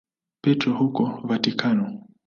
[0.41, 1.99] Petro huko Vatikano.